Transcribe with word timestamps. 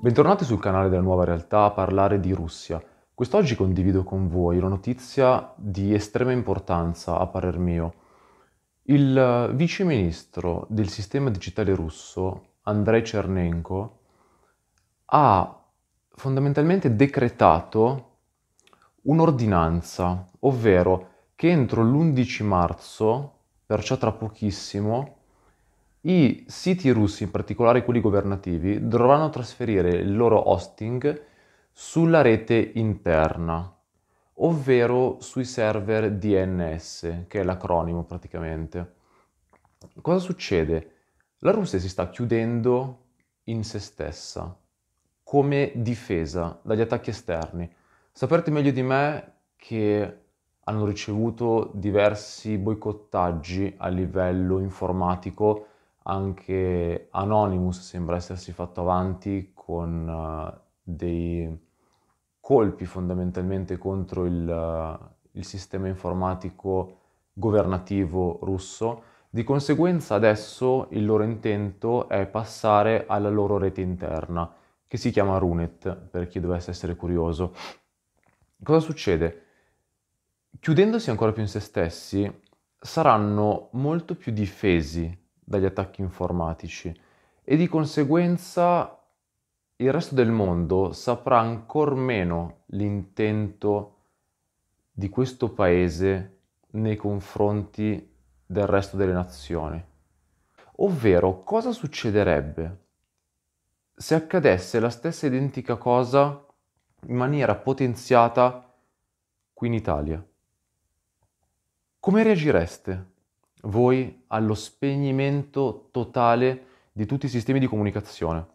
Bentornati 0.00 0.44
sul 0.44 0.60
canale 0.60 0.88
della 0.88 1.00
Nuova 1.02 1.24
Realtà 1.24 1.64
a 1.64 1.70
parlare 1.70 2.20
di 2.20 2.32
Russia. 2.32 2.82
Quest'oggi 3.14 3.54
condivido 3.54 4.02
con 4.04 4.28
voi 4.28 4.58
una 4.58 4.68
notizia 4.68 5.54
di 5.56 5.94
estrema 5.94 6.32
importanza, 6.32 7.18
a 7.18 7.26
parer 7.26 7.58
mio. 7.58 7.94
Il 8.82 9.52
vice 9.54 9.84
ministro 9.84 10.66
del 10.68 10.88
sistema 10.88 11.30
digitale 11.30 11.74
russo, 11.74 12.56
Andrei 12.62 13.02
Chernenko, 13.02 13.98
ha 15.06 15.62
fondamentalmente 16.10 16.94
decretato 16.94 18.16
un'ordinanza, 19.02 20.28
ovvero 20.40 21.09
che 21.40 21.48
entro 21.48 21.82
l'11 21.82 22.44
marzo, 22.44 23.32
perciò 23.64 23.96
tra 23.96 24.12
pochissimo, 24.12 25.16
i 26.02 26.44
siti 26.46 26.90
russi, 26.90 27.22
in 27.22 27.30
particolare 27.30 27.82
quelli 27.82 28.02
governativi, 28.02 28.86
dovranno 28.86 29.30
trasferire 29.30 29.88
il 29.88 30.14
loro 30.14 30.50
hosting 30.50 31.22
sulla 31.72 32.20
rete 32.20 32.72
interna, 32.74 33.74
ovvero 34.34 35.16
sui 35.20 35.44
server 35.44 36.12
DNS, 36.12 37.24
che 37.26 37.40
è 37.40 37.42
l'acronimo 37.42 38.04
praticamente. 38.04 38.96
Cosa 40.02 40.18
succede? 40.18 40.92
La 41.38 41.52
Russia 41.52 41.78
si 41.78 41.88
sta 41.88 42.10
chiudendo 42.10 43.04
in 43.44 43.64
se 43.64 43.78
stessa 43.78 44.54
come 45.22 45.72
difesa 45.74 46.60
dagli 46.62 46.82
attacchi 46.82 47.08
esterni. 47.08 47.74
Saprete 48.12 48.50
meglio 48.50 48.72
di 48.72 48.82
me 48.82 49.32
che 49.56 50.18
hanno 50.64 50.84
ricevuto 50.84 51.70
diversi 51.74 52.58
boicottaggi 52.58 53.74
a 53.78 53.88
livello 53.88 54.58
informatico 54.58 55.66
anche 56.02 57.08
Anonymous 57.10 57.80
sembra 57.80 58.16
essersi 58.16 58.52
fatto 58.52 58.80
avanti 58.80 59.52
con 59.54 60.08
uh, 60.08 60.60
dei 60.82 61.68
colpi 62.40 62.84
fondamentalmente 62.86 63.76
contro 63.76 64.24
il, 64.24 64.48
uh, 64.48 65.08
il 65.32 65.44
sistema 65.44 65.88
informatico 65.88 66.98
governativo 67.32 68.38
russo. 68.42 69.02
Di 69.28 69.44
conseguenza 69.44 70.14
adesso 70.14 70.88
il 70.90 71.04
loro 71.04 71.22
intento 71.22 72.08
è 72.08 72.26
passare 72.26 73.04
alla 73.06 73.28
loro 73.28 73.58
rete 73.58 73.80
interna, 73.80 74.52
che 74.88 74.96
si 74.96 75.10
chiama 75.10 75.38
Runet, 75.38 75.94
per 75.94 76.26
chi 76.26 76.40
dovesse 76.40 76.70
essere 76.70 76.96
curioso. 76.96 77.54
Cosa 78.62 78.80
succede? 78.80 79.44
Chiudendosi 80.58 81.10
ancora 81.10 81.32
più 81.32 81.42
in 81.42 81.48
se 81.48 81.60
stessi, 81.60 82.30
saranno 82.78 83.68
molto 83.72 84.14
più 84.14 84.32
difesi 84.32 85.16
dagli 85.32 85.64
attacchi 85.64 86.00
informatici 86.00 86.94
e 87.42 87.56
di 87.56 87.68
conseguenza 87.68 89.00
il 89.76 89.92
resto 89.92 90.14
del 90.14 90.30
mondo 90.30 90.92
saprà 90.92 91.40
ancor 91.40 91.94
meno 91.94 92.64
l'intento 92.66 93.96
di 94.90 95.08
questo 95.08 95.52
paese 95.52 96.40
nei 96.72 96.96
confronti 96.96 98.14
del 98.44 98.66
resto 98.66 98.96
delle 98.96 99.12
nazioni. 99.12 99.82
Ovvero, 100.76 101.42
cosa 101.42 101.72
succederebbe 101.72 102.84
se 103.94 104.14
accadesse 104.14 104.80
la 104.80 104.88
stessa 104.88 105.26
identica 105.26 105.76
cosa 105.76 106.46
in 107.06 107.16
maniera 107.16 107.54
potenziata 107.54 108.74
qui 109.52 109.68
in 109.68 109.74
Italia? 109.74 110.29
Come 112.00 112.22
reagireste? 112.22 113.10
voi 113.62 114.24
allo 114.28 114.54
spegnimento 114.54 115.88
totale 115.90 116.66
di 116.92 117.06
tutti 117.06 117.26
i 117.26 117.28
sistemi 117.28 117.58
di 117.58 117.66
comunicazione. 117.66 118.46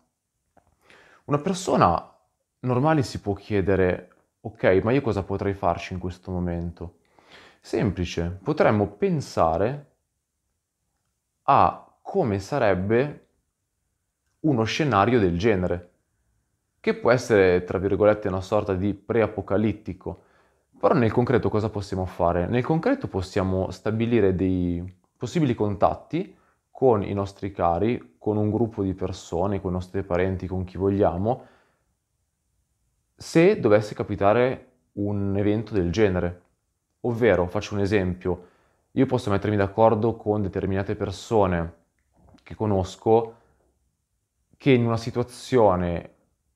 Una 1.26 1.40
persona 1.40 2.14
normale 2.62 3.04
si 3.04 3.20
può 3.20 3.34
chiedere, 3.34 4.10
ok, 4.42 4.82
ma 4.84 4.92
io 4.92 5.02
cosa 5.02 5.24
potrei 5.24 5.54
farci 5.54 5.94
in 5.94 6.00
questo 6.00 6.32
momento? 6.32 6.98
Semplice, 7.60 8.40
potremmo 8.42 8.88
pensare 8.88 9.92
a 11.44 11.96
come 12.02 12.40
sarebbe 12.40 13.28
uno 14.42 14.64
scenario 14.64 15.20
del 15.20 15.38
genere, 15.38 15.90
che 16.80 16.94
può 16.96 17.12
essere, 17.12 17.64
tra 17.64 17.80
virgolette, 17.80 18.28
una 18.28 18.42
sorta 18.42 18.74
di 18.76 18.94
preapocalittico, 18.94 20.25
però 20.80 20.94
nel 20.94 21.12
concreto 21.12 21.50
cosa 21.50 21.70
possiamo 21.70 22.06
fare? 22.06 22.48
Nel 22.48 22.64
concreto 22.64 23.08
possiamo 23.08 23.72
stabilire 23.72 24.36
dei 24.36 24.84
possibili 25.18 25.56
contatti 25.56 26.36
con 26.70 27.04
i 27.04 27.14
nostri 27.14 27.52
cari, 27.52 28.16
con 28.18 28.38
un 28.38 28.52
gruppo 28.52 28.84
di 28.84 28.94
persone, 28.94 29.62
con 29.62 29.72
i 29.72 29.74
nostri 29.74 30.04
parenti, 30.04 30.46
con 30.46 30.64
chi 30.66 30.78
vogliamo, 30.78 31.46
se 33.16 33.60
dovesse 33.60 33.96
capitare 33.96 34.72
un 34.94 35.36
evento 35.38 35.74
del 35.74 35.92
genere. 35.92 36.42
Ovvero, 37.02 37.48
faccio 37.48 37.76
un 37.76 37.80
esempio, 37.80 38.48
io 38.92 39.06
posso 39.06 39.30
mettermi 39.30 39.56
d'accordo 39.56 40.16
con 40.16 40.42
determinate 40.42 40.96
persone 40.96 41.74
che 42.44 42.56
conosco 42.56 43.36
che 44.58 44.72
in 44.72 44.86
una 44.86 44.98
situazione 44.98 46.14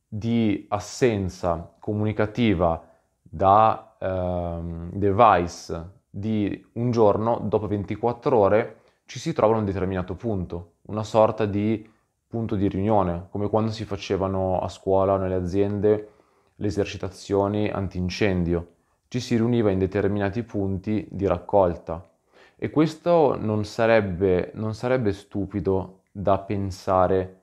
di 0.07 0.66
assenza 0.69 1.75
comunicativa 1.80 2.84
da 3.22 3.88
ehm, 3.99 4.91
device 4.93 5.97
di 6.09 6.67
un 6.73 6.91
giorno, 6.91 7.39
dopo 7.43 7.67
24 7.67 8.37
ore, 8.37 8.81
ci 9.05 9.19
si 9.19 9.33
trova 9.33 9.55
a 9.55 9.59
un 9.59 9.65
determinato 9.65 10.15
punto, 10.15 10.73
una 10.83 11.03
sorta 11.03 11.45
di 11.45 11.87
punto 12.27 12.55
di 12.55 12.67
riunione, 12.67 13.27
come 13.29 13.49
quando 13.49 13.71
si 13.71 13.85
facevano 13.85 14.59
a 14.59 14.69
scuola 14.69 15.13
o 15.13 15.17
nelle 15.17 15.35
aziende 15.35 16.09
le 16.55 16.67
esercitazioni 16.67 17.69
antincendio. 17.69 18.73
Ci 19.07 19.19
si 19.19 19.35
riuniva 19.35 19.71
in 19.71 19.79
determinati 19.79 20.43
punti 20.43 21.07
di 21.09 21.25
raccolta 21.25 22.07
e 22.55 22.69
questo 22.69 23.35
non 23.39 23.65
sarebbe, 23.65 24.51
non 24.53 24.75
sarebbe 24.75 25.11
stupido 25.13 26.01
da 26.11 26.38
pensare 26.38 27.38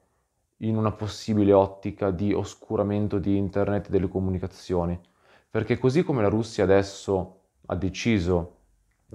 in 0.59 0.77
una 0.77 0.93
possibile 0.93 1.53
ottica 1.53 2.11
di 2.11 2.33
oscuramento 2.33 3.19
di 3.19 3.37
internet 3.37 3.87
e 3.87 3.91
delle 3.91 4.09
comunicazioni, 4.09 4.99
perché 5.57 5.79
così 5.79 6.03
come 6.03 6.21
la 6.21 6.29
Russia 6.29 6.65
adesso 6.65 7.45
ha 7.65 7.77
deciso 7.77 8.57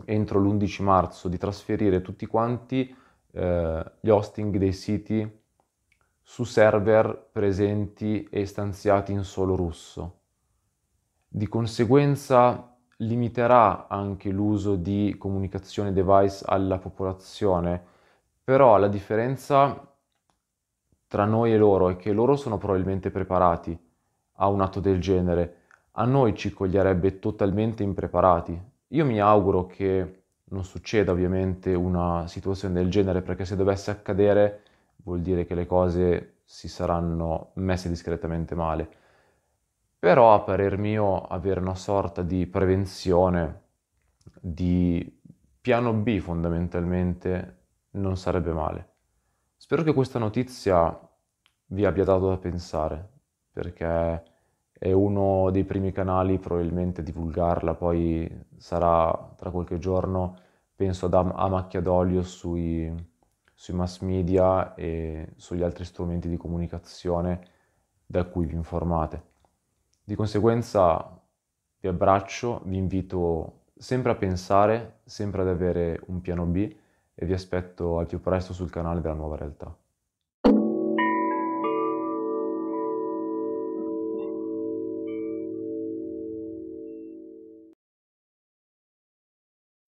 entro 0.05 0.39
l'11 0.39 0.81
marzo 0.81 1.27
di 1.27 1.37
trasferire 1.37 2.01
tutti 2.01 2.25
quanti 2.25 2.91
eh, 3.33 3.91
gli 3.99 4.09
hosting 4.09 4.57
dei 4.57 4.73
siti 4.73 5.39
su 6.19 6.43
server 6.43 7.29
presenti 7.31 8.23
e 8.23 8.47
stanziati 8.47 9.11
in 9.11 9.23
solo 9.23 9.55
russo. 9.55 10.21
Di 11.27 11.47
conseguenza 11.47 12.75
limiterà 12.97 13.87
anche 13.87 14.31
l'uso 14.31 14.75
di 14.75 15.13
comunicazione 15.19 15.93
device 15.93 16.43
alla 16.47 16.79
popolazione, 16.79 17.83
però 18.43 18.77
la 18.77 18.87
differenza 18.87 19.95
tra 21.05 21.25
noi 21.25 21.53
e 21.53 21.57
loro 21.57 21.89
è 21.89 21.97
che 21.97 22.11
loro 22.11 22.35
sono 22.35 22.57
probabilmente 22.57 23.11
preparati 23.11 23.79
a 24.37 24.47
un 24.47 24.61
atto 24.61 24.79
del 24.79 24.99
genere, 24.99 25.60
a 25.91 26.05
noi 26.05 26.35
ci 26.35 26.51
coglierebbe 26.51 27.19
totalmente 27.19 27.83
impreparati. 27.83 28.59
Io 28.87 29.05
mi 29.05 29.19
auguro 29.19 29.65
che 29.65 30.23
non 30.45 30.63
succeda 30.63 31.11
ovviamente 31.11 31.73
una 31.73 32.27
situazione 32.27 32.73
del 32.73 32.89
genere 32.89 33.21
perché 33.21 33.45
se 33.45 33.55
dovesse 33.55 33.91
accadere 33.91 34.63
vuol 35.03 35.21
dire 35.21 35.45
che 35.45 35.55
le 35.55 35.65
cose 35.65 36.35
si 36.43 36.67
saranno 36.67 37.51
messe 37.55 37.89
discretamente 37.89 38.55
male. 38.55 38.89
Però 39.97 40.33
a 40.33 40.41
parer 40.41 40.77
mio 40.77 41.21
avere 41.21 41.59
una 41.59 41.75
sorta 41.75 42.21
di 42.21 42.47
prevenzione, 42.47 43.61
di 44.39 45.19
piano 45.61 45.93
B 45.93 46.19
fondamentalmente, 46.19 47.57
non 47.91 48.17
sarebbe 48.17 48.51
male. 48.51 48.89
Spero 49.57 49.83
che 49.83 49.93
questa 49.93 50.19
notizia 50.19 50.97
vi 51.67 51.85
abbia 51.85 52.03
dato 52.03 52.29
da 52.29 52.37
pensare 52.37 53.09
perché 53.51 54.23
è 54.81 54.91
uno 54.93 55.51
dei 55.51 55.63
primi 55.63 55.91
canali 55.91 56.39
probabilmente 56.39 57.03
divulgarla, 57.03 57.75
poi 57.75 58.27
sarà 58.57 59.31
tra 59.35 59.51
qualche 59.51 59.77
giorno, 59.77 60.39
penso, 60.75 61.05
ad 61.05 61.13
a 61.13 61.47
macchia 61.47 61.81
d'olio 61.81 62.23
sui, 62.23 62.91
sui 63.53 63.75
mass 63.75 63.99
media 63.99 64.73
e 64.73 65.33
sugli 65.35 65.61
altri 65.61 65.85
strumenti 65.85 66.27
di 66.27 66.35
comunicazione 66.35 67.45
da 68.07 68.23
cui 68.23 68.47
vi 68.47 68.55
informate. 68.55 69.21
Di 70.03 70.15
conseguenza 70.15 71.21
vi 71.79 71.87
abbraccio, 71.87 72.61
vi 72.65 72.77
invito 72.77 73.65
sempre 73.77 74.13
a 74.13 74.15
pensare, 74.15 75.01
sempre 75.03 75.41
ad 75.41 75.49
avere 75.49 76.01
un 76.07 76.21
piano 76.21 76.45
B 76.45 76.75
e 77.13 77.25
vi 77.27 77.33
aspetto 77.33 77.99
al 77.99 78.07
più 78.07 78.19
presto 78.19 78.51
sul 78.51 78.71
canale 78.71 78.99
della 78.99 79.13
nuova 79.13 79.35
realtà. 79.35 79.77